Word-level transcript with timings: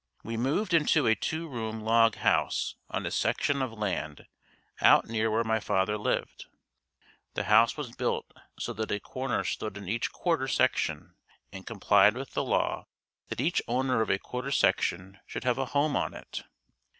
We 0.23 0.35
moved 0.35 0.73
into 0.73 1.05
a 1.05 1.13
two 1.13 1.47
room 1.47 1.81
log 1.81 2.15
house 2.15 2.73
on 2.89 3.05
a 3.05 3.11
section 3.11 3.61
of 3.61 3.71
land 3.71 4.25
out 4.81 5.05
near 5.05 5.29
where 5.29 5.43
my 5.43 5.59
father 5.59 5.95
lived. 5.95 6.47
The 7.35 7.43
house 7.43 7.77
was 7.77 7.95
built 7.95 8.31
so 8.57 8.73
that 8.73 8.89
a 8.91 8.99
corner 8.99 9.43
stood 9.43 9.77
in 9.77 9.87
each 9.87 10.11
quarter 10.11 10.47
section 10.47 11.13
and 11.53 11.67
complied 11.67 12.15
with 12.15 12.31
the 12.31 12.43
law 12.43 12.87
that 13.29 13.39
each 13.39 13.61
owner 13.67 14.01
of 14.01 14.09
a 14.09 14.17
quarter 14.17 14.49
section 14.49 15.19
should 15.27 15.43
have 15.43 15.59
a 15.59 15.65
home 15.65 15.95
on 15.95 16.15
it. 16.15 16.45